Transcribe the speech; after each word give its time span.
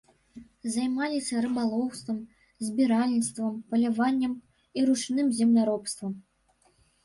Займаліся 0.75 1.43
рыбалоўствам, 1.45 2.17
збіральніцтвам, 2.71 3.53
паляваннем 3.69 4.33
і 4.77 4.89
ручным 4.91 5.27
земляробствам. 5.45 6.21